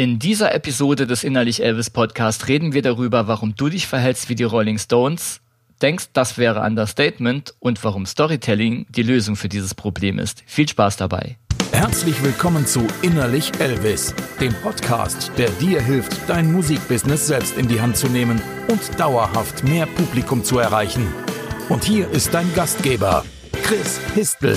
In 0.00 0.18
dieser 0.18 0.54
Episode 0.54 1.06
des 1.06 1.24
Innerlich 1.24 1.62
Elvis 1.62 1.90
Podcast 1.90 2.48
reden 2.48 2.72
wir 2.72 2.80
darüber, 2.80 3.28
warum 3.28 3.54
du 3.54 3.68
dich 3.68 3.86
verhältst 3.86 4.30
wie 4.30 4.34
die 4.34 4.44
Rolling 4.44 4.78
Stones, 4.78 5.42
denkst, 5.82 6.06
das 6.14 6.38
wäre 6.38 6.62
Understatement 6.62 7.52
und 7.58 7.84
warum 7.84 8.06
Storytelling 8.06 8.86
die 8.88 9.02
Lösung 9.02 9.36
für 9.36 9.50
dieses 9.50 9.74
Problem 9.74 10.18
ist. 10.18 10.42
Viel 10.46 10.66
Spaß 10.66 10.96
dabei. 10.96 11.36
Herzlich 11.72 12.22
willkommen 12.22 12.64
zu 12.66 12.86
Innerlich 13.02 13.52
Elvis, 13.60 14.14
dem 14.40 14.54
Podcast, 14.62 15.32
der 15.36 15.50
dir 15.50 15.82
hilft, 15.82 16.16
dein 16.26 16.50
Musikbusiness 16.50 17.26
selbst 17.26 17.58
in 17.58 17.68
die 17.68 17.82
Hand 17.82 17.98
zu 17.98 18.08
nehmen 18.08 18.40
und 18.68 18.98
dauerhaft 18.98 19.64
mehr 19.64 19.84
Publikum 19.84 20.42
zu 20.44 20.60
erreichen. 20.60 21.06
Und 21.68 21.84
hier 21.84 22.08
ist 22.08 22.32
dein 22.32 22.50
Gastgeber, 22.54 23.22
Chris 23.62 24.00
Histel. 24.14 24.56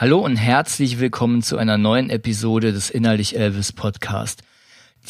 Hallo 0.00 0.20
und 0.20 0.36
herzlich 0.36 1.00
willkommen 1.00 1.42
zu 1.42 1.56
einer 1.58 1.76
neuen 1.76 2.08
Episode 2.08 2.70
des 2.70 2.88
Innerlich 2.88 3.36
Elvis 3.36 3.72
Podcast, 3.72 4.44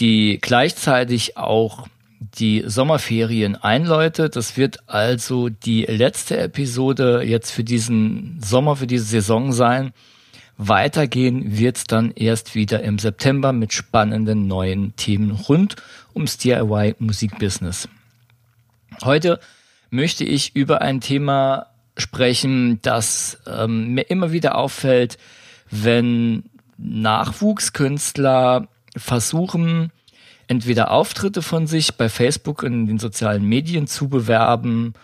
die 0.01 0.39
gleichzeitig 0.41 1.37
auch 1.37 1.89
die 2.21 2.65
Sommerferien 2.65 3.55
einläutet. 3.55 4.35
Das 4.35 4.57
wird 4.57 4.89
also 4.89 5.51
die 5.51 5.83
letzte 5.83 6.39
Episode 6.39 7.23
jetzt 7.23 7.51
für 7.51 7.65
diesen 7.65 8.41
Sommer, 8.43 8.77
für 8.77 8.87
diese 8.87 9.05
Saison 9.05 9.53
sein. 9.53 9.93
Weitergehen 10.57 11.59
wird 11.59 11.77
es 11.77 11.85
dann 11.85 12.11
erst 12.13 12.55
wieder 12.55 12.83
im 12.83 12.99
September 12.99 13.53
mit 13.53 13.75
spannenden 13.75 14.47
neuen 14.47 14.97
Themen 14.97 15.33
rund 15.33 15.77
ums 16.15 16.39
DIY 16.39 16.95
Musikbusiness. 16.99 17.91
Heute 19.05 19.39
möchte 19.91 20.25
ich 20.25 20.57
über 20.57 20.81
ein 20.81 21.03
Thema 21.03 21.67
sprechen, 21.99 22.81
dass 22.83 23.39
ähm, 23.47 23.95
mir 23.95 24.03
immer 24.03 24.33
wieder 24.33 24.57
auffällt, 24.57 25.19
wenn 25.71 26.45
Nachwuchskünstler 26.79 28.69
versuchen, 28.97 29.93
entweder 30.47 30.91
Auftritte 30.91 31.43
von 31.43 31.67
sich 31.67 31.97
bei 31.97 32.09
Facebook 32.09 32.63
in 32.63 32.87
den 32.87 32.99
sozialen 32.99 33.45
Medien 33.45 33.87
zu 33.87 34.09
bewerben 34.09 34.95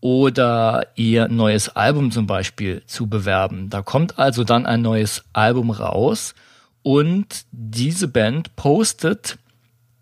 oder 0.00 0.88
ihr 0.96 1.28
neues 1.28 1.70
Album 1.70 2.10
zum 2.10 2.26
Beispiel 2.26 2.82
zu 2.86 3.08
bewerben. 3.08 3.70
Da 3.70 3.82
kommt 3.82 4.18
also 4.18 4.44
dann 4.44 4.66
ein 4.66 4.82
neues 4.82 5.24
Album 5.32 5.70
raus 5.70 6.34
und 6.82 7.46
diese 7.50 8.06
Band 8.08 8.54
postet, 8.56 9.38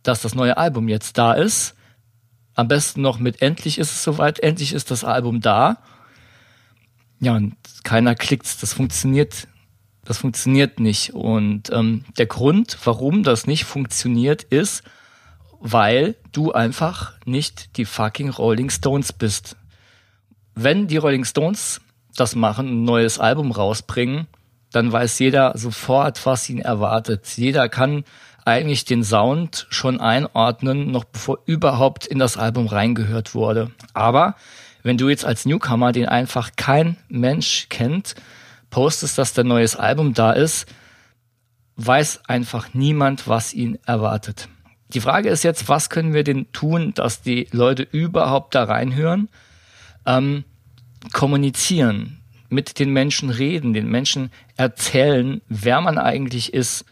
dass 0.02 0.20
das 0.20 0.34
neue 0.34 0.56
Album 0.56 0.88
jetzt 0.88 1.16
da 1.16 1.32
ist. 1.32 1.76
Am 2.54 2.68
besten 2.68 3.00
noch 3.00 3.20
mit 3.20 3.40
endlich 3.40 3.78
ist 3.78 3.92
es 3.92 4.02
soweit, 4.02 4.40
endlich 4.40 4.72
ist 4.72 4.90
das 4.90 5.04
Album 5.04 5.40
da. 5.40 5.78
Ja, 7.22 7.36
und 7.36 7.54
keiner 7.84 8.16
klickt. 8.16 8.62
Das 8.64 8.72
funktioniert, 8.72 9.46
das 10.04 10.18
funktioniert 10.18 10.80
nicht. 10.80 11.14
Und 11.14 11.70
ähm, 11.70 12.04
der 12.18 12.26
Grund, 12.26 12.76
warum 12.82 13.22
das 13.22 13.46
nicht 13.46 13.64
funktioniert, 13.64 14.42
ist, 14.42 14.82
weil 15.60 16.16
du 16.32 16.50
einfach 16.50 17.12
nicht 17.24 17.76
die 17.76 17.84
fucking 17.84 18.30
Rolling 18.30 18.70
Stones 18.70 19.12
bist. 19.12 19.56
Wenn 20.56 20.88
die 20.88 20.96
Rolling 20.96 21.24
Stones 21.24 21.80
das 22.16 22.34
machen, 22.34 22.66
ein 22.66 22.84
neues 22.84 23.20
Album 23.20 23.52
rausbringen, 23.52 24.26
dann 24.72 24.90
weiß 24.90 25.20
jeder 25.20 25.56
sofort, 25.56 26.26
was 26.26 26.50
ihn 26.50 26.58
erwartet. 26.58 27.28
Jeder 27.36 27.68
kann 27.68 28.02
eigentlich 28.44 28.84
den 28.84 29.04
Sound 29.04 29.68
schon 29.70 30.00
einordnen, 30.00 30.90
noch 30.90 31.04
bevor 31.04 31.38
überhaupt 31.46 32.04
in 32.04 32.18
das 32.18 32.36
Album 32.36 32.66
reingehört 32.66 33.36
wurde. 33.36 33.70
Aber 33.94 34.34
wenn 34.82 34.98
du 34.98 35.08
jetzt 35.08 35.24
als 35.24 35.46
Newcomer, 35.46 35.92
den 35.92 36.06
einfach 36.06 36.52
kein 36.56 36.96
Mensch 37.08 37.66
kennt, 37.68 38.14
postest, 38.70 39.18
dass 39.18 39.34
der 39.34 39.44
neues 39.44 39.76
Album 39.76 40.14
da 40.14 40.32
ist, 40.32 40.66
weiß 41.76 42.22
einfach 42.26 42.74
niemand, 42.74 43.28
was 43.28 43.54
ihn 43.54 43.78
erwartet. 43.86 44.48
Die 44.94 45.00
Frage 45.00 45.30
ist 45.30 45.42
jetzt, 45.42 45.68
was 45.68 45.88
können 45.88 46.12
wir 46.12 46.24
denn 46.24 46.52
tun, 46.52 46.92
dass 46.94 47.22
die 47.22 47.48
Leute 47.50 47.82
überhaupt 47.82 48.54
da 48.54 48.64
reinhören? 48.64 49.28
Ähm, 50.04 50.44
kommunizieren, 51.12 52.18
mit 52.48 52.78
den 52.78 52.90
Menschen 52.90 53.30
reden, 53.30 53.72
den 53.72 53.88
Menschen 53.88 54.30
erzählen, 54.56 55.40
wer 55.48 55.80
man 55.80 55.98
eigentlich 55.98 56.52
ist. 56.52 56.84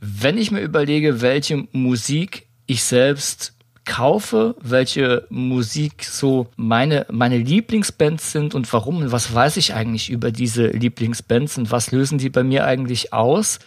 Wenn 0.00 0.36
ich 0.36 0.50
mir 0.50 0.60
überlege, 0.60 1.20
welche 1.20 1.68
Musik 1.72 2.48
ich 2.66 2.82
selbst 2.82 3.55
kaufe, 3.86 4.54
welche 4.60 5.26
Musik 5.30 6.04
so 6.04 6.48
meine, 6.56 7.06
meine 7.10 7.38
Lieblingsbands 7.38 8.32
sind 8.32 8.54
und 8.54 8.70
warum 8.72 8.98
und 8.98 9.12
was 9.12 9.34
weiß 9.34 9.56
ich 9.56 9.72
eigentlich 9.74 10.10
über 10.10 10.30
diese 10.30 10.66
Lieblingsbands 10.66 11.56
und 11.56 11.70
was 11.70 11.92
lösen 11.92 12.18
die 12.18 12.28
bei 12.28 12.42
mir 12.42 12.66
eigentlich 12.66 13.12
aus, 13.12 13.58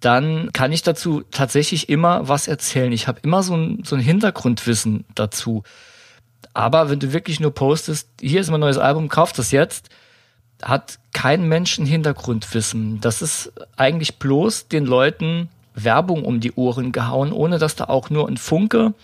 dann 0.00 0.52
kann 0.52 0.72
ich 0.72 0.82
dazu 0.82 1.22
tatsächlich 1.30 1.88
immer 1.88 2.28
was 2.28 2.48
erzählen. 2.48 2.92
Ich 2.92 3.08
habe 3.08 3.20
immer 3.22 3.42
so 3.42 3.56
ein, 3.56 3.82
so 3.84 3.96
ein 3.96 4.02
Hintergrundwissen 4.02 5.04
dazu. 5.14 5.62
Aber 6.52 6.90
wenn 6.90 7.00
du 7.00 7.12
wirklich 7.12 7.40
nur 7.40 7.54
postest, 7.54 8.08
hier 8.20 8.40
ist 8.40 8.50
mein 8.50 8.60
neues 8.60 8.76
Album, 8.76 9.08
kauf 9.08 9.32
das 9.32 9.50
jetzt, 9.50 9.88
hat 10.62 10.98
kein 11.12 11.48
Mensch 11.48 11.78
ein 11.78 11.86
Hintergrundwissen. 11.86 13.00
Das 13.00 13.22
ist 13.22 13.52
eigentlich 13.76 14.18
bloß 14.18 14.68
den 14.68 14.84
Leuten 14.84 15.48
Werbung 15.74 16.24
um 16.24 16.40
die 16.40 16.52
Ohren 16.52 16.92
gehauen, 16.92 17.32
ohne 17.32 17.58
dass 17.58 17.76
da 17.76 17.84
auch 17.84 18.10
nur 18.10 18.28
ein 18.28 18.36
Funke 18.36 18.94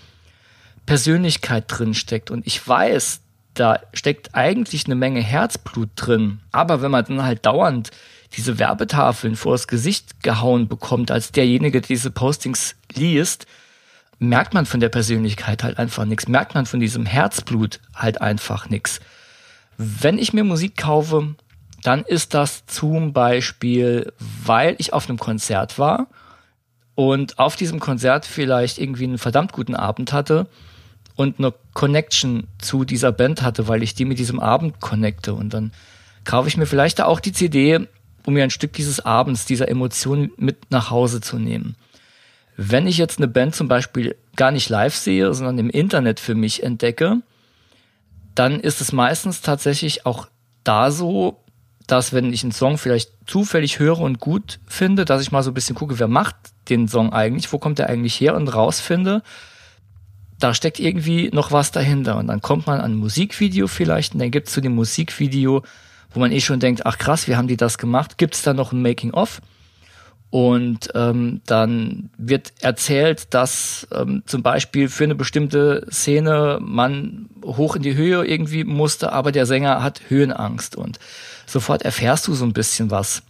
Persönlichkeit 0.91 1.67
drin 1.69 1.95
steckt. 1.95 2.33
Und 2.33 2.45
ich 2.49 2.67
weiß, 2.67 3.21
da 3.55 3.79
steckt 3.93 4.35
eigentlich 4.35 4.87
eine 4.87 4.97
Menge 4.97 5.21
Herzblut 5.21 5.91
drin. 5.95 6.41
Aber 6.51 6.83
wenn 6.83 6.91
man 6.91 7.05
dann 7.05 7.23
halt 7.23 7.47
dauernd 7.47 7.93
diese 8.37 8.59
Werbetafeln 8.59 9.37
vors 9.37 9.69
Gesicht 9.69 10.25
gehauen 10.25 10.67
bekommt, 10.67 11.13
als 11.13 11.31
derjenige, 11.31 11.81
der 11.81 11.87
diese 11.87 12.11
Postings 12.11 12.75
liest, 12.93 13.47
merkt 14.19 14.53
man 14.53 14.67
von 14.67 14.81
der 14.81 14.89
Persönlichkeit 14.89 15.63
halt 15.63 15.79
einfach 15.79 16.07
nichts, 16.07 16.27
merkt 16.27 16.57
man 16.57 16.67
von 16.67 16.81
diesem 16.81 17.07
Herzblut 17.07 17.79
halt 17.95 18.21
einfach 18.21 18.69
nichts. 18.69 18.99
Wenn 19.79 20.19
ich 20.19 20.33
mir 20.33 20.43
Musik 20.43 20.77
kaufe, 20.77 21.37
dann 21.85 22.03
ist 22.03 22.35
das 22.35 22.67
zum 22.67 23.13
Beispiel, 23.13 24.13
weil 24.45 24.75
ich 24.79 24.93
auf 24.93 25.09
einem 25.09 25.21
Konzert 25.21 25.79
war 25.79 26.09
und 26.97 27.39
auf 27.39 27.55
diesem 27.55 27.79
Konzert 27.79 28.27
vielleicht 28.27 28.79
irgendwie 28.79 29.05
einen 29.05 29.19
verdammt 29.19 29.53
guten 29.53 29.77
Abend 29.77 30.13
hatte 30.13 30.49
und 31.21 31.39
eine 31.39 31.53
Connection 31.75 32.49
zu 32.57 32.87
dieser 32.87 33.13
Band 33.13 33.43
hatte, 33.43 33.69
weil 33.69 33.83
ich 33.83 33.95
die 33.95 34.07
mit 34.07 34.19
diesem 34.19 34.41
Abend 34.41 34.81
connecte. 34.81 35.35
Und 35.35 35.53
dann 35.53 35.71
kaufe 36.25 36.49
ich 36.49 36.57
mir 36.57 36.65
vielleicht 36.65 37.03
auch 37.03 37.21
die 37.21 37.33
CD, 37.33 37.87
um 38.25 38.33
mir 38.33 38.43
ein 38.43 38.49
Stück 38.49 38.73
dieses 38.73 39.01
Abends, 39.01 39.45
dieser 39.45 39.69
Emotion 39.69 40.31
mit 40.39 40.71
nach 40.71 40.89
Hause 40.89 41.21
zu 41.21 41.39
nehmen. 41.39 41.77
Wenn 42.57 42.87
ich 42.87 42.97
jetzt 42.97 43.19
eine 43.19 43.29
Band 43.29 43.55
zum 43.55 43.69
Beispiel 43.69 44.17
gar 44.35 44.51
nicht 44.51 44.71
live 44.71 44.97
sehe, 44.97 45.35
sondern 45.35 45.59
im 45.59 45.69
Internet 45.69 46.21
für 46.21 46.35
mich 46.35 46.63
entdecke, 46.63 47.19
dann 48.35 48.59
ist 48.59 48.81
es 48.81 48.91
meistens 48.91 49.43
tatsächlich 49.43 50.07
auch 50.07 50.27
da 50.65 50.91
so, 50.91 51.45
dass 51.87 52.15
wenn 52.15 52.33
ich 52.33 52.45
einen 52.45 52.53
Song 52.53 52.79
vielleicht 52.79 53.11
zufällig 53.27 53.79
höre 53.79 53.99
und 53.99 54.21
gut 54.21 54.59
finde, 54.67 55.05
dass 55.05 55.21
ich 55.21 55.33
mal 55.33 55.43
so 55.43 55.51
ein 55.51 55.55
bisschen 55.55 55.77
gucke, 55.77 55.99
wer 55.99 56.09
macht 56.09 56.37
den 56.71 56.89
Song 56.89 57.13
eigentlich, 57.13 57.53
wo 57.53 57.59
kommt 57.59 57.79
der 57.79 57.91
eigentlich 57.91 58.19
her 58.19 58.35
und 58.35 58.49
rausfinde, 58.49 59.23
da 60.41 60.55
steckt 60.55 60.81
irgendwie 60.81 61.31
noch 61.33 61.53
was 61.53 61.71
dahinter. 61.71 62.17
Und 62.17 62.27
dann 62.27 62.41
kommt 62.41 62.67
man 62.67 62.81
an 62.81 62.93
ein 62.93 62.97
Musikvideo 62.97 63.67
vielleicht 63.69 64.15
und 64.15 64.21
dann 64.21 64.31
gibt 64.31 64.49
es 64.49 64.55
zu 64.55 64.61
dem 64.61 64.75
Musikvideo, 64.75 65.63
wo 66.13 66.21
man 66.21 66.33
eh 66.33 66.41
schon 66.41 66.61
denkt, 66.61 66.87
ach 66.87 66.99
krass, 66.99 67.29
wie 67.29 67.37
haben 67.37 67.49
die 67.49 67.57
das 67.57 67.79
gemacht? 67.79 68.19
Gibt 68.19 68.35
es 68.35 68.43
da 68.43 68.55
noch 68.55 68.73
ein 68.73 68.83
Making-of? 68.83 69.41
Und 70.31 70.91
ähm, 70.95 71.41
dann 71.47 72.11
wird 72.17 72.53
erzählt, 72.61 73.35
dass 73.35 73.89
ähm, 73.93 74.23
zum 74.27 74.43
Beispiel 74.43 74.89
für 74.89 75.05
eine 75.05 75.17
bestimmte 75.17 75.87
Szene 75.91 76.59
man 76.63 77.29
hoch 77.45 77.75
in 77.75 77.83
die 77.83 77.97
Höhe 77.97 78.25
irgendwie 78.25 78.63
musste, 78.63 79.13
aber 79.13 79.33
der 79.33 79.45
Sänger 79.45 79.83
hat 79.83 80.03
Höhenangst. 80.09 80.77
Und 80.77 81.01
sofort 81.47 81.83
erfährst 81.83 82.29
du 82.29 82.35
so 82.35 82.45
ein 82.45 82.53
bisschen 82.53 82.93
was 82.93 83.25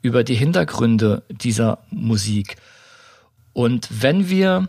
über 0.00 0.24
die 0.24 0.34
Hintergründe 0.34 1.22
dieser 1.28 1.78
Musik. 1.90 2.56
Und 3.52 3.88
wenn 3.90 4.30
wir 4.30 4.68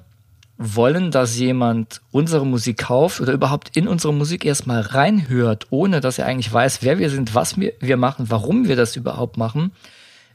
wollen, 0.61 1.09
dass 1.09 1.39
jemand 1.39 2.01
unsere 2.11 2.45
Musik 2.45 2.79
kauft 2.79 3.21
oder 3.21 3.31
überhaupt 3.31 3.77
in 3.77 3.87
unsere 3.87 4.13
Musik 4.13 4.43
erstmal 4.43 4.81
reinhört, 4.81 5.67
ohne 5.69 6.01
dass 6.01 6.19
er 6.19 6.25
eigentlich 6.25 6.51
weiß, 6.51 6.79
wer 6.81 6.99
wir 6.99 7.09
sind, 7.09 7.33
was 7.33 7.55
wir, 7.57 7.97
machen, 7.97 8.25
warum 8.29 8.67
wir 8.67 8.75
das 8.75 8.97
überhaupt 8.97 9.37
machen, 9.37 9.71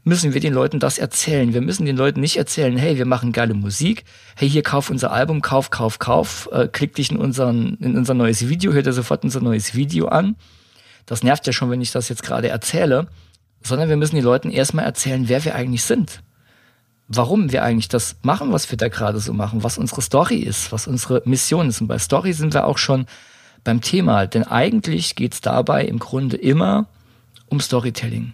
müssen 0.03 0.33
wir 0.33 0.41
den 0.41 0.55
Leuten 0.55 0.81
das 0.81 0.97
erzählen. 0.97 1.53
Wir 1.53 1.61
müssen 1.61 1.85
den 1.85 1.99
Leuten 1.99 2.21
nicht 2.21 2.39
erzählen, 2.39 2.75
hey, 2.79 2.97
wir 2.97 3.05
machen 3.05 3.33
geile 3.33 3.53
Musik, 3.53 4.05
hey, 4.35 4.49
hier 4.49 4.63
kauf 4.63 4.89
unser 4.89 5.13
Album, 5.13 5.43
kauf, 5.43 5.69
kauf, 5.69 5.99
kauf, 5.99 6.49
äh, 6.53 6.69
klick 6.69 6.95
dich 6.95 7.11
in, 7.11 7.19
unseren, 7.19 7.77
in 7.81 7.95
unser 7.95 8.15
neues 8.15 8.49
Video, 8.49 8.73
hör 8.73 8.83
dir 8.83 8.95
sofort 8.95 9.25
unser 9.25 9.43
neues 9.43 9.75
Video 9.75 10.09
an. 10.09 10.37
Das 11.05 11.23
nervt 11.23 11.47
ja 11.47 11.53
schon, 11.53 11.69
wenn 11.69 11.83
ich 11.83 11.93
das 11.93 12.09
jetzt 12.09 12.23
gerade 12.23 12.49
erzähle, 12.49 13.09
sondern 13.63 13.91
wir 13.91 13.99
müssen 13.99 14.17
den 14.17 14.25
Leuten 14.25 14.51
erstmal 14.51 14.87
erzählen, 14.87 15.29
wer 15.29 15.45
wir 15.45 15.55
eigentlich 15.55 15.83
sind 15.83 16.23
warum 17.09 17.53
wir 17.53 17.63
eigentlich 17.63 17.89
das 17.89 18.17
machen, 18.23 18.53
was 18.53 18.71
wir 18.71 18.79
da 18.79 18.89
gerade 18.89 19.21
so 19.21 19.33
machen, 19.33 19.63
was 19.63 19.79
unsere 19.79 20.03
Story 20.03 20.39
ist, 20.39 20.73
was 20.73 20.87
unsere 20.87 21.23
Mission 21.25 21.69
ist. 21.69 21.81
Und 21.81 21.89
bei 21.89 21.99
Story 21.99 22.33
sind 22.33 22.55
wir 22.55 22.67
auch 22.67 22.79
schon 22.79 23.07
beim 23.63 23.81
Thema, 23.81 24.27
denn 24.27 24.45
eigentlich 24.45 25.15
geht 25.15 25.35
es 25.35 25.41
dabei 25.41 25.85
im 25.85 25.99
Grunde 25.99 26.37
immer 26.37 26.87
um 27.49 27.61
Storytelling. 27.61 28.33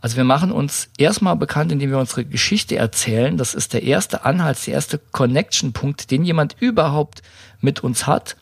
Also 0.00 0.16
wir 0.16 0.24
machen 0.24 0.50
uns 0.50 0.88
erstmal 0.96 1.36
bekannt, 1.36 1.72
indem 1.72 1.90
wir 1.90 1.98
unsere 1.98 2.24
Geschichte 2.24 2.76
erzählen. 2.76 3.36
Das 3.36 3.54
ist 3.54 3.74
der 3.74 3.82
erste 3.82 4.24
Anhalt, 4.24 4.66
der 4.66 4.74
erste 4.74 4.98
Connection-Punkt, 4.98 6.10
den 6.10 6.24
jemand 6.24 6.56
überhaupt 6.58 7.22
mit 7.60 7.84
uns 7.84 8.06
hat. 8.06 8.36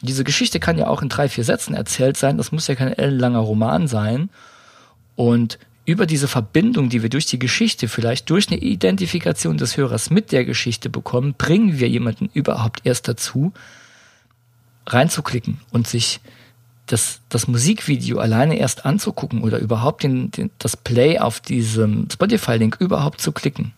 Diese 0.00 0.24
Geschichte 0.24 0.60
kann 0.60 0.78
ja 0.78 0.86
auch 0.86 1.02
in 1.02 1.10
drei, 1.10 1.28
vier 1.28 1.44
Sätzen 1.44 1.74
erzählt 1.74 2.16
sein. 2.16 2.38
Das 2.38 2.52
muss 2.52 2.68
ja 2.68 2.74
kein 2.74 2.92
ellenlanger 2.92 3.40
Roman 3.40 3.86
sein. 3.86 4.30
Und 5.14 5.58
über 5.86 6.06
diese 6.06 6.28
Verbindung, 6.28 6.88
die 6.88 7.02
wir 7.02 7.10
durch 7.10 7.26
die 7.26 7.38
Geschichte, 7.38 7.88
vielleicht 7.88 8.30
durch 8.30 8.48
eine 8.48 8.58
Identifikation 8.58 9.58
des 9.58 9.76
Hörers 9.76 10.10
mit 10.10 10.32
der 10.32 10.44
Geschichte 10.44 10.88
bekommen, 10.88 11.34
bringen 11.36 11.78
wir 11.78 11.88
jemanden 11.88 12.30
überhaupt 12.32 12.80
erst 12.84 13.08
dazu, 13.08 13.52
reinzuklicken 14.86 15.60
und 15.70 15.86
sich 15.86 16.20
das, 16.86 17.20
das 17.28 17.48
Musikvideo 17.48 18.18
alleine 18.18 18.58
erst 18.58 18.84
anzugucken 18.84 19.42
oder 19.42 19.58
überhaupt 19.58 20.02
den, 20.02 20.30
den, 20.30 20.50
das 20.58 20.76
Play 20.76 21.18
auf 21.18 21.40
diesem 21.40 22.08
Spotify-Link 22.10 22.76
überhaupt 22.80 23.20
zu 23.20 23.32
klicken. 23.32 23.72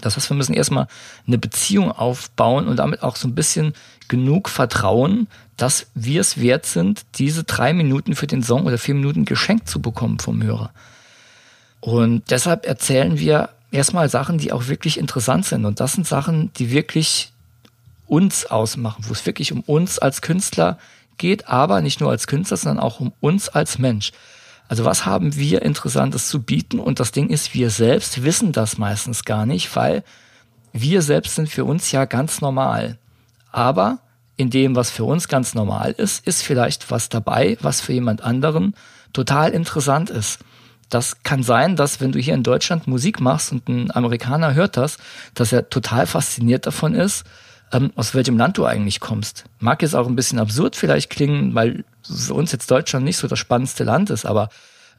Das 0.00 0.16
heißt, 0.16 0.30
wir 0.30 0.36
müssen 0.36 0.54
erstmal 0.54 0.88
eine 1.26 1.38
Beziehung 1.38 1.90
aufbauen 1.90 2.68
und 2.68 2.76
damit 2.76 3.02
auch 3.02 3.16
so 3.16 3.28
ein 3.28 3.34
bisschen 3.34 3.72
genug 4.08 4.48
Vertrauen, 4.48 5.26
dass 5.56 5.86
wir 5.94 6.20
es 6.20 6.38
wert 6.38 6.66
sind, 6.66 7.06
diese 7.16 7.44
drei 7.44 7.72
Minuten 7.72 8.14
für 8.14 8.26
den 8.26 8.42
Song 8.42 8.66
oder 8.66 8.76
vier 8.76 8.94
Minuten 8.94 9.24
geschenkt 9.24 9.68
zu 9.68 9.80
bekommen 9.80 10.18
vom 10.18 10.42
Hörer. 10.42 10.70
Und 11.80 12.30
deshalb 12.30 12.66
erzählen 12.66 13.18
wir 13.18 13.50
erstmal 13.70 14.08
Sachen, 14.08 14.38
die 14.38 14.52
auch 14.52 14.68
wirklich 14.68 14.98
interessant 14.98 15.44
sind. 15.44 15.64
Und 15.64 15.80
das 15.80 15.92
sind 15.92 16.06
Sachen, 16.06 16.52
die 16.54 16.70
wirklich 16.70 17.32
uns 18.06 18.46
ausmachen, 18.46 19.04
wo 19.08 19.12
es 19.12 19.26
wirklich 19.26 19.52
um 19.52 19.60
uns 19.60 19.98
als 19.98 20.22
Künstler 20.22 20.78
geht, 21.18 21.48
aber 21.48 21.80
nicht 21.80 22.00
nur 22.00 22.10
als 22.10 22.26
Künstler, 22.26 22.56
sondern 22.56 22.84
auch 22.84 23.00
um 23.00 23.12
uns 23.20 23.48
als 23.48 23.78
Mensch. 23.78 24.12
Also 24.68 24.84
was 24.84 25.06
haben 25.06 25.36
wir 25.36 25.62
Interessantes 25.62 26.28
zu 26.28 26.42
bieten? 26.42 26.80
Und 26.80 26.98
das 27.00 27.12
Ding 27.12 27.28
ist, 27.30 27.54
wir 27.54 27.70
selbst 27.70 28.22
wissen 28.24 28.52
das 28.52 28.78
meistens 28.78 29.24
gar 29.24 29.46
nicht, 29.46 29.74
weil 29.76 30.02
wir 30.72 31.02
selbst 31.02 31.36
sind 31.36 31.48
für 31.48 31.64
uns 31.64 31.92
ja 31.92 32.04
ganz 32.04 32.40
normal. 32.40 32.98
Aber 33.52 34.00
in 34.36 34.50
dem, 34.50 34.76
was 34.76 34.90
für 34.90 35.04
uns 35.04 35.28
ganz 35.28 35.54
normal 35.54 35.92
ist, 35.92 36.26
ist 36.26 36.42
vielleicht 36.42 36.90
was 36.90 37.08
dabei, 37.08 37.56
was 37.60 37.80
für 37.80 37.92
jemand 37.92 38.22
anderen 38.22 38.74
total 39.12 39.50
interessant 39.52 40.10
ist. 40.10 40.40
Das 40.88 41.22
kann 41.24 41.42
sein, 41.42 41.76
dass 41.76 42.00
wenn 42.00 42.12
du 42.12 42.18
hier 42.18 42.34
in 42.34 42.42
Deutschland 42.42 42.86
Musik 42.86 43.20
machst 43.20 43.52
und 43.52 43.68
ein 43.68 43.90
Amerikaner 43.90 44.54
hört 44.54 44.76
das, 44.76 44.98
dass 45.34 45.52
er 45.52 45.68
total 45.68 46.06
fasziniert 46.06 46.66
davon 46.66 46.94
ist, 46.94 47.24
ähm, 47.72 47.92
aus 47.96 48.14
welchem 48.14 48.38
Land 48.38 48.58
du 48.58 48.64
eigentlich 48.64 49.00
kommst. 49.00 49.44
Mag 49.58 49.82
jetzt 49.82 49.94
auch 49.94 50.06
ein 50.06 50.16
bisschen 50.16 50.38
absurd 50.38 50.76
vielleicht 50.76 51.10
klingen, 51.10 51.54
weil 51.54 51.84
für 52.02 52.34
uns 52.34 52.52
jetzt 52.52 52.70
Deutschland 52.70 53.04
nicht 53.04 53.16
so 53.16 53.26
das 53.26 53.38
spannendste 53.38 53.84
Land 53.84 54.10
ist, 54.10 54.24
aber 54.24 54.48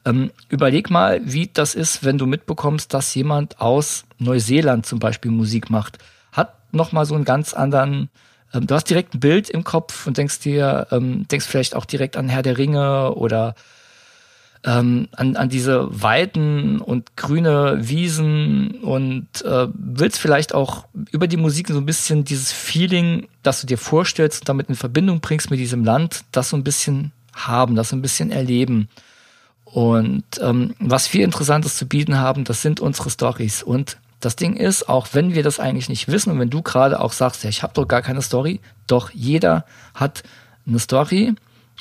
ähm, 0.04 0.30
überleg 0.48 0.90
mal, 0.90 1.20
wie 1.24 1.48
das 1.52 1.74
ist, 1.74 2.04
wenn 2.04 2.18
du 2.18 2.26
mitbekommst, 2.26 2.92
dass 2.94 3.14
jemand 3.14 3.60
aus 3.60 4.04
Neuseeland 4.18 4.86
zum 4.86 4.98
Beispiel 4.98 5.30
Musik 5.30 5.70
macht. 5.70 5.98
Hat 6.32 6.54
nochmal 6.72 7.06
so 7.06 7.14
einen 7.14 7.24
ganz 7.24 7.54
anderen, 7.54 8.10
ähm, 8.52 8.66
du 8.66 8.74
hast 8.74 8.84
direkt 8.84 9.14
ein 9.14 9.20
Bild 9.20 9.50
im 9.50 9.64
Kopf 9.64 10.06
und 10.06 10.16
denkst 10.16 10.40
dir, 10.40 10.86
ähm, 10.90 11.26
denkst 11.28 11.46
vielleicht 11.46 11.74
auch 11.74 11.84
direkt 11.84 12.16
an 12.16 12.28
Herr 12.28 12.42
der 12.42 12.58
Ringe 12.58 13.14
oder 13.14 13.54
ähm, 14.64 15.08
an, 15.12 15.36
an 15.36 15.48
diese 15.48 15.88
Weiden 15.90 16.80
und 16.80 17.16
grüne 17.16 17.78
Wiesen 17.80 18.72
und 18.82 19.26
äh, 19.44 19.68
willst 19.72 20.18
vielleicht 20.18 20.54
auch 20.54 20.86
über 21.12 21.28
die 21.28 21.36
Musik 21.36 21.68
so 21.68 21.78
ein 21.78 21.86
bisschen 21.86 22.24
dieses 22.24 22.52
Feeling, 22.52 23.28
das 23.42 23.60
du 23.60 23.66
dir 23.66 23.78
vorstellst 23.78 24.42
und 24.42 24.48
damit 24.48 24.68
in 24.68 24.74
Verbindung 24.74 25.20
bringst 25.20 25.50
mit 25.50 25.60
diesem 25.60 25.84
Land, 25.84 26.24
das 26.32 26.50
so 26.50 26.56
ein 26.56 26.64
bisschen 26.64 27.12
haben, 27.34 27.76
das 27.76 27.90
so 27.90 27.96
ein 27.96 28.02
bisschen 28.02 28.30
erleben. 28.30 28.88
Und 29.64 30.24
ähm, 30.40 30.74
was 30.80 31.12
wir 31.12 31.24
Interessantes 31.24 31.76
zu 31.76 31.86
bieten 31.86 32.18
haben, 32.18 32.44
das 32.44 32.62
sind 32.62 32.80
unsere 32.80 33.10
Stories. 33.10 33.62
Und 33.62 33.98
das 34.20 34.34
Ding 34.34 34.56
ist, 34.56 34.88
auch 34.88 35.08
wenn 35.12 35.34
wir 35.34 35.42
das 35.42 35.60
eigentlich 35.60 35.88
nicht 35.88 36.08
wissen 36.08 36.32
und 36.32 36.40
wenn 36.40 36.50
du 36.50 36.62
gerade 36.62 37.00
auch 37.00 37.12
sagst, 37.12 37.44
ja, 37.44 37.50
ich 37.50 37.62
habe 37.62 37.74
doch 37.74 37.86
gar 37.86 38.02
keine 38.02 38.22
Story, 38.22 38.60
doch 38.86 39.10
jeder 39.10 39.64
hat 39.94 40.24
eine 40.66 40.78
Story 40.78 41.34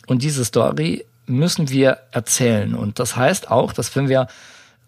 und 0.06 0.22
diese 0.22 0.46
Story 0.46 1.06
müssen 1.28 1.70
wir 1.70 2.00
erzählen. 2.12 2.74
Und 2.74 3.00
das 3.00 3.16
heißt 3.16 3.52
auch, 3.52 3.74
dass 3.74 3.96
wenn 3.96 4.10
wir 4.10 4.28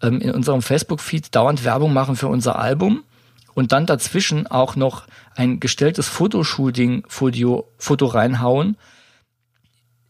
ähm, 0.02 0.20
in 0.20 0.32
unserem 0.32 0.62
Facebook-Feed 0.62 1.34
dauernd 1.34 1.64
Werbung 1.64 1.92
machen 1.92 2.16
für 2.16 2.28
unser 2.28 2.58
Album 2.58 3.04
und 3.54 3.72
dann 3.72 3.86
dazwischen 3.86 4.46
auch 4.46 4.76
noch 4.76 5.06
ein 5.36 5.60
gestelltes 5.60 6.08
Fotoshooting-Foto 6.08 7.68
Foto 7.78 8.06
reinhauen, 8.06 8.76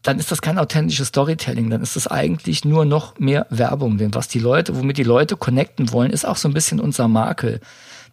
dann 0.01 0.17
ist 0.17 0.31
das 0.31 0.41
kein 0.41 0.57
authentisches 0.57 1.09
Storytelling, 1.09 1.69
dann 1.69 1.83
ist 1.83 1.95
das 1.95 2.07
eigentlich 2.07 2.65
nur 2.65 2.85
noch 2.85 3.19
mehr 3.19 3.45
Werbung. 3.49 3.97
Denn 3.97 4.15
was 4.15 4.27
die 4.27 4.39
Leute, 4.39 4.75
womit 4.75 4.97
die 4.97 5.03
Leute 5.03 5.37
connecten 5.37 5.91
wollen, 5.91 6.11
ist 6.11 6.25
auch 6.25 6.37
so 6.37 6.47
ein 6.47 6.53
bisschen 6.53 6.79
unser 6.79 7.07
Makel. 7.07 7.61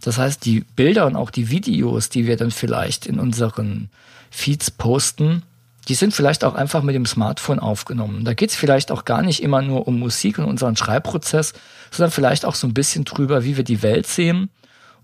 Das 0.03 0.19
heißt, 0.19 0.44
die 0.44 0.61
Bilder 0.61 1.06
und 1.06 1.17
auch 1.17 1.31
die 1.31 1.50
Videos, 1.50 2.09
die 2.11 2.26
wir 2.26 2.37
dann 2.37 2.50
vielleicht 2.50 3.06
in 3.06 3.19
unseren 3.19 3.88
Feeds 4.31 4.71
posten, 4.71 5.43
die 5.88 5.94
sind 5.94 6.14
vielleicht 6.14 6.44
auch 6.44 6.55
einfach 6.55 6.82
mit 6.82 6.94
dem 6.94 7.06
Smartphone 7.06 7.58
aufgenommen. 7.58 8.25
Da 8.25 8.35
geht 8.35 8.50
es 8.50 8.56
vielleicht 8.56 8.93
auch 8.93 9.05
gar 9.05 9.23
nicht 9.23 9.43
immer 9.43 9.62
nur 9.62 9.88
um 9.88 9.99
Musik 9.99 10.38
und 10.38 10.44
unseren 10.44 10.76
Schreibprozess, 10.76 11.55
sondern 11.90 12.11
vielleicht 12.11 12.44
auch 12.44 12.55
so 12.55 12.67
ein 12.67 12.75
bisschen 12.75 13.05
drüber, 13.05 13.44
wie 13.44 13.56
wir 13.56 13.64
die 13.64 13.82
Welt 13.82 14.06
sehen 14.06 14.50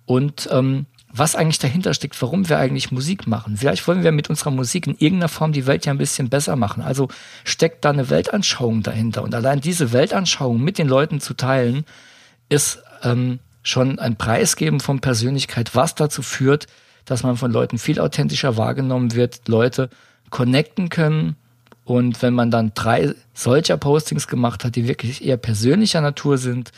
und 0.05 0.49
ähm, 0.53 0.87
was 1.17 1.37
eigentlich 1.37 1.61
dahinter 1.61 1.95
steckt, 1.95 2.21
warum 2.21 2.49
wir 2.49 2.59
eigentlich 2.59 2.91
Musik 2.91 3.27
machen. 3.27 3.57
Vielleicht 3.57 3.87
wollen 3.87 4.03
wir 4.03 4.11
mit 4.11 4.29
unserer 4.29 4.51
Musik 4.51 4.87
in 4.87 4.97
irgendeiner 4.99 5.29
Form 5.29 5.53
die 5.53 5.67
Welt 5.67 5.87
ja 5.87 5.93
ein 5.93 5.99
bisschen 5.99 6.29
besser 6.29 6.57
machen. 6.57 6.83
Also 6.83 7.09
steckt 7.45 7.85
da 7.85 7.91
eine 7.91 8.11
Weltanschauung 8.11 8.83
dahinter. 8.83 9.23
Und 9.23 9.35
allein 9.35 9.61
diese 9.61 9.93
Weltanschauung 9.93 10.61
mit 10.61 10.77
den 10.77 10.89
Leuten 10.89 11.21
zu 11.21 11.35
teilen, 11.35 11.85
ist 12.49 12.83
ähm, 13.03 13.39
schon 13.63 13.99
ein 13.99 14.17
Preisgeben 14.17 14.81
von 14.81 15.01
Persönlichkeit, 15.01 15.75
was 15.75 15.95
dazu 15.95 16.21
führt, 16.21 16.67
dass 17.05 17.23
man 17.23 17.37
von 17.37 17.53
Leuten 17.53 17.79
viel 17.79 18.01
authentischer 18.01 18.57
wahrgenommen 18.57 19.15
wird, 19.15 19.49
Leute 19.49 19.91
connecten 20.35 20.89
können. 20.89 21.37
Und 21.85 22.21
wenn 22.21 22.35
man 22.35 22.51
dann 22.51 22.73
drei 22.75 23.15
solcher 23.35 23.77
Postings 23.77 24.27
gemacht 24.27 24.65
hat, 24.65 24.75
die 24.75 24.89
wirklich 24.89 25.25
eher 25.25 25.37
persönlicher 25.37 26.01
Natur 26.01 26.39
sind 26.39 26.73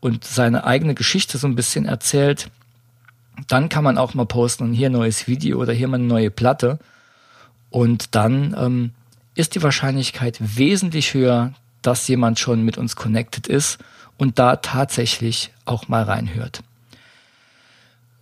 und 0.00 0.24
seine 0.24 0.64
eigene 0.64 0.94
Geschichte 0.94 1.38
so 1.38 1.46
ein 1.46 1.54
bisschen 1.54 1.86
erzählt, 1.86 2.50
dann 3.48 3.70
kann 3.70 3.84
man 3.84 3.96
auch 3.96 4.12
mal 4.12 4.26
posten 4.26 4.64
und 4.64 4.74
hier 4.74 4.90
ein 4.90 4.92
neues 4.92 5.26
Video 5.26 5.58
oder 5.58 5.72
hier 5.72 5.88
mal 5.88 5.96
eine 5.96 6.04
neue 6.04 6.30
Platte. 6.30 6.78
Und 7.70 8.14
dann 8.14 8.54
ähm, 8.58 8.90
ist 9.34 9.54
die 9.54 9.62
Wahrscheinlichkeit 9.62 10.36
wesentlich 10.58 11.14
höher, 11.14 11.54
dass 11.80 12.06
jemand 12.06 12.38
schon 12.38 12.66
mit 12.66 12.76
uns 12.76 12.96
connected 12.96 13.46
ist 13.46 13.78
und 14.18 14.38
da 14.38 14.56
tatsächlich 14.56 15.52
auch 15.64 15.88
mal 15.88 16.02
reinhört. 16.02 16.62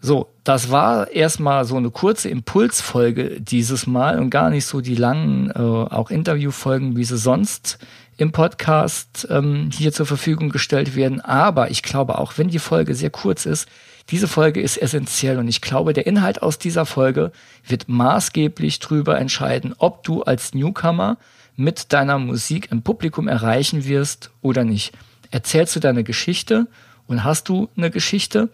So, 0.00 0.28
das 0.44 0.70
war 0.70 1.10
erstmal 1.10 1.64
so 1.64 1.76
eine 1.76 1.90
kurze 1.90 2.28
Impulsfolge 2.28 3.40
dieses 3.40 3.86
Mal 3.86 4.18
und 4.20 4.30
gar 4.30 4.48
nicht 4.48 4.64
so 4.64 4.80
die 4.80 4.94
langen 4.94 5.50
äh, 5.50 5.58
auch 5.58 6.10
Interviewfolgen, 6.10 6.96
wie 6.96 7.04
sie 7.04 7.18
sonst 7.18 7.78
im 8.16 8.32
Podcast 8.32 9.26
ähm, 9.30 9.70
hier 9.72 9.92
zur 9.92 10.06
Verfügung 10.06 10.50
gestellt 10.50 10.94
werden. 10.94 11.20
Aber 11.20 11.70
ich 11.70 11.82
glaube, 11.82 12.18
auch 12.18 12.38
wenn 12.38 12.48
die 12.48 12.58
Folge 12.60 12.94
sehr 12.94 13.10
kurz 13.10 13.44
ist, 13.44 13.68
diese 14.10 14.28
Folge 14.28 14.60
ist 14.60 14.76
essentiell 14.76 15.38
und 15.38 15.48
ich 15.48 15.60
glaube, 15.60 15.92
der 15.92 16.06
Inhalt 16.06 16.42
aus 16.42 16.58
dieser 16.58 16.86
Folge 16.86 17.30
wird 17.66 17.88
maßgeblich 17.88 18.78
darüber 18.78 19.18
entscheiden, 19.18 19.74
ob 19.78 20.02
du 20.02 20.22
als 20.22 20.54
Newcomer 20.54 21.18
mit 21.56 21.92
deiner 21.92 22.18
Musik 22.18 22.72
ein 22.72 22.82
Publikum 22.82 23.28
erreichen 23.28 23.84
wirst 23.84 24.30
oder 24.40 24.64
nicht. 24.64 24.92
Erzählst 25.30 25.76
du 25.76 25.80
deine 25.80 26.04
Geschichte 26.04 26.68
und 27.06 27.24
hast 27.24 27.48
du 27.48 27.68
eine 27.76 27.90
Geschichte? 27.90 28.48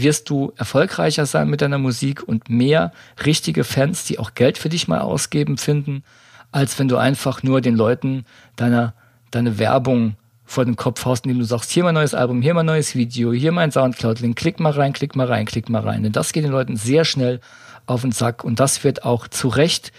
Wirst 0.00 0.30
du 0.30 0.52
erfolgreicher 0.56 1.26
sein 1.26 1.48
mit 1.48 1.60
deiner 1.60 1.78
Musik 1.78 2.22
und 2.22 2.48
mehr 2.48 2.92
richtige 3.24 3.64
Fans, 3.64 4.04
die 4.04 4.18
auch 4.18 4.34
Geld 4.34 4.58
für 4.58 4.68
dich 4.68 4.88
mal 4.88 5.00
ausgeben, 5.00 5.58
finden, 5.58 6.02
als 6.50 6.78
wenn 6.78 6.88
du 6.88 6.96
einfach 6.96 7.42
nur 7.42 7.60
den 7.60 7.76
Leuten 7.76 8.24
deine, 8.56 8.94
deine 9.30 9.58
Werbung 9.58 10.16
vor 10.44 10.64
den 10.64 10.76
Kopf 10.76 11.04
haust, 11.04 11.24
indem 11.24 11.38
du 11.38 11.44
sagst, 11.44 11.70
hier 11.70 11.84
mein 11.84 11.94
neues 11.94 12.14
Album, 12.14 12.42
hier 12.42 12.54
mein 12.54 12.66
neues 12.66 12.94
Video, 12.94 13.32
hier 13.32 13.52
mein 13.52 13.72
Soundcloud-Link, 13.72 14.36
klick 14.36 14.60
mal 14.60 14.72
rein, 14.72 14.92
klick 14.92 15.16
mal 15.16 15.26
rein, 15.26 15.46
klick 15.46 15.68
mal 15.68 15.82
rein. 15.82 16.02
Denn 16.02 16.12
das 16.12 16.32
geht 16.32 16.44
den 16.44 16.50
Leuten 16.50 16.76
sehr 16.76 17.04
schnell 17.04 17.40
auf 17.86 18.02
den 18.02 18.12
Sack 18.12 18.44
und 18.44 18.60
das 18.60 18.84
wird 18.84 19.04
auch 19.04 19.28
zu 19.28 19.48
Recht 19.48 19.92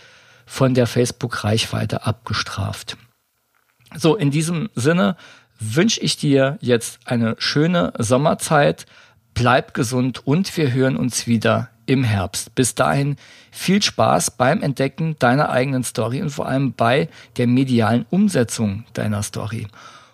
von 0.45 0.73
der 0.73 0.88
Facebook-Reichweite 0.88 2.05
abgestraft. 2.05 2.97
So, 3.95 4.15
in 4.15 4.31
diesem 4.31 4.69
Sinne 4.75 5.15
wünsche 5.59 6.01
ich 6.01 6.17
dir 6.17 6.57
jetzt 6.62 7.00
eine 7.05 7.35
schöne 7.39 7.93
Sommerzeit 7.97 8.85
bleib 9.33 9.73
gesund 9.73 10.25
und 10.25 10.55
wir 10.57 10.71
hören 10.73 10.95
uns 10.95 11.27
wieder 11.27 11.69
im 11.85 12.03
Herbst. 12.03 12.55
Bis 12.55 12.75
dahin 12.75 13.17
viel 13.51 13.81
Spaß 13.81 14.31
beim 14.31 14.61
Entdecken 14.61 15.17
deiner 15.19 15.49
eigenen 15.49 15.83
Story 15.83 16.21
und 16.21 16.29
vor 16.29 16.47
allem 16.47 16.73
bei 16.73 17.09
der 17.37 17.47
medialen 17.47 18.05
Umsetzung 18.09 18.85
deiner 18.93 19.23
Story. 19.23 19.67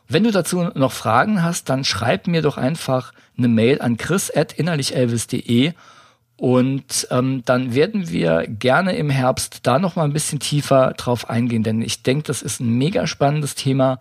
Wenn 0.08 0.24
du 0.24 0.32
dazu 0.32 0.64
noch 0.74 0.92
Fragen 0.92 1.44
hast, 1.44 1.70
dann 1.70 1.84
schreib 1.84 2.28
mir 2.28 2.42
doch 2.42 2.58
einfach 2.58 3.14
eine 3.38 3.48
Mail 3.48 3.80
an 3.82 3.98
chris.innerlichelvis.de 3.98 5.74
Und 6.38 7.08
ähm, 7.12 7.44
dann 7.46 7.76
werden 7.76 8.10
wir 8.10 8.48
gerne 8.48 8.96
im 8.96 9.12
Herbst 9.12 9.60
da 9.64 9.78
noch 9.78 9.96
mal 9.96 10.06
ein 10.06 10.14
bisschen 10.14 10.40
tiefer 10.40 10.94
drauf 10.98 11.30
eingehen, 11.30 11.64
denn 11.64 11.82
ich 11.82 12.02
denke, 12.02 12.24
das 12.24 12.42
ist 12.42 12.60
ein 12.60 12.78
mega 12.78 13.06
spannendes 13.06 13.54
Thema, 13.54 14.00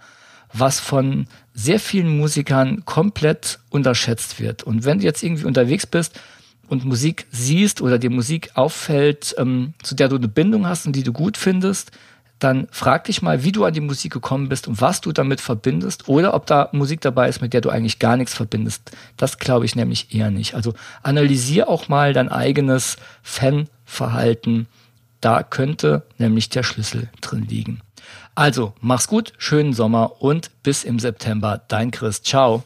was 0.52 0.81
von 0.81 1.26
sehr 1.55 1.81
vielen 1.81 2.17
Musikern 2.17 2.85
komplett 2.85 3.59
unterschätzt 3.71 4.40
wird. 4.40 4.62
Und 4.62 4.85
wenn 4.85 4.99
du 4.99 5.05
jetzt 5.05 5.23
irgendwie 5.23 5.45
unterwegs 5.45 5.87
bist 5.87 6.21
und 6.69 6.85
Musik 6.85 7.26
siehst 7.31 7.81
oder 7.81 7.99
dir 7.99 8.11
Musik 8.11 8.50
auffällt, 8.55 9.35
ähm, 9.38 9.75
zu 9.83 9.95
der 9.95 10.09
du 10.09 10.17
eine 10.17 10.28
Bindung 10.28 10.67
hast 10.67 10.87
und 10.87 10.95
die 10.95 11.02
du 11.02 11.12
gut 11.12 11.37
findest, 11.37 11.93
dann 12.38 12.69
frag 12.71 13.05
dich 13.05 13.21
mal, 13.21 13.43
wie 13.43 13.52
du 13.52 13.64
an 13.64 13.75
die 13.75 13.81
Musik 13.81 14.12
gekommen 14.12 14.49
bist 14.49 14.69
und 14.69 14.81
was 14.81 15.00
du 15.00 15.12
damit 15.12 15.40
verbindest 15.40 16.09
oder 16.09 16.35
ob 16.35 16.47
da 16.47 16.69
Musik 16.73 17.00
dabei 17.00 17.28
ist, 17.28 17.40
mit 17.40 17.52
der 17.52 17.61
du 17.61 17.71
eigentlich 17.71 17.99
gar 17.99 18.17
nichts 18.17 18.35
verbindest. 18.35 18.93
Das 19.17 19.38
glaube 19.38 19.64
ich 19.64 19.75
nämlich 19.75 20.14
eher 20.14 20.31
nicht. 20.31 20.55
Also 20.55 20.75
analysier 21.02 21.69
auch 21.69 21.88
mal 21.88 22.12
dein 22.12 22.28
eigenes 22.28 22.97
Fanverhalten. 23.23 24.67
Da 25.20 25.42
könnte 25.42 26.06
nämlich 26.18 26.48
der 26.48 26.62
Schlüssel 26.62 27.08
drin 27.20 27.46
liegen. 27.48 27.80
Also, 28.34 28.72
mach's 28.80 29.08
gut, 29.08 29.32
schönen 29.38 29.72
Sommer 29.72 30.22
und 30.22 30.50
bis 30.62 30.84
im 30.84 30.98
September. 30.98 31.60
Dein 31.68 31.90
Chris. 31.90 32.22
Ciao. 32.22 32.64